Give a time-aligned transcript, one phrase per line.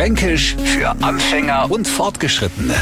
[0.00, 2.74] Fränkisch für Anfänger und Fortgeschrittene.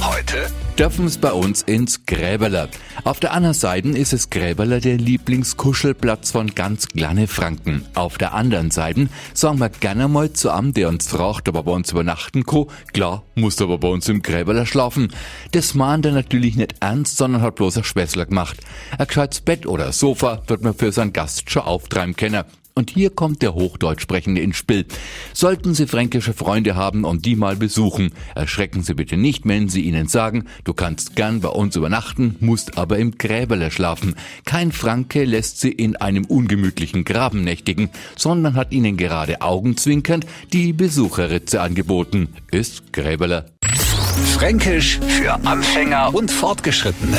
[0.00, 0.46] Heute
[0.78, 2.70] dürfen es bei uns ins Gräberler.
[3.04, 7.84] Auf der anderen Seite ist es Gräberler der Lieblingskuschelplatz von ganz kleine Franken.
[7.92, 11.62] Auf der anderen Seite sagen wir gerne mal zu einem, der uns fragt, ob er
[11.64, 12.68] bei uns übernachten kann.
[12.94, 15.12] Klar, muss aber bei uns im Gräberler schlafen.
[15.50, 18.60] Das mahnt er natürlich nicht ernst, sondern hat bloß ein Schwässler gemacht.
[18.96, 22.44] Ein gescheites Bett oder Sofa wird man für seinen Gast schon auftreiben können.
[22.74, 24.86] Und hier kommt der Hochdeutsch sprechende ins Spiel.
[25.34, 29.82] Sollten Sie fränkische Freunde haben und die mal besuchen, erschrecken Sie bitte nicht, wenn Sie
[29.82, 34.14] ihnen sagen, du kannst gern bei uns übernachten, musst aber im Gräberle schlafen.
[34.44, 40.72] Kein Franke lässt Sie in einem ungemütlichen Graben nächtigen, sondern hat Ihnen gerade augenzwinkernd die
[40.72, 42.28] Besucherritze angeboten.
[42.50, 43.46] Ist Gräberle.
[44.34, 47.18] Fränkisch für Anfänger und Fortgeschrittene.